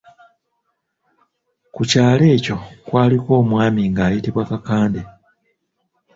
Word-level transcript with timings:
Ku 1.73 1.81
kyalo 1.89 2.23
ekyo 2.35 2.55
kwaliko 2.87 3.29
omwami 3.41 3.81
nga 3.91 4.01
ayitibwa 4.09 4.43
Kakandde. 4.49 5.01